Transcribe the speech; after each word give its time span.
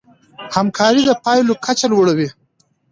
همکاري 0.55 1.01
د 1.07 1.11
پايلو 1.23 1.53
کچه 1.65 1.85
لوړوي. 1.91 2.29